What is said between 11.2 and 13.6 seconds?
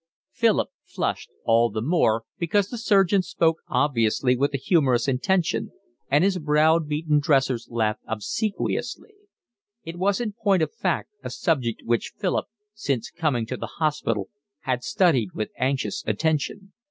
a subject which Philip, since coming to